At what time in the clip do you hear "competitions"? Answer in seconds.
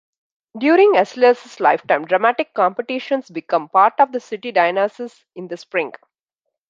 2.55-3.29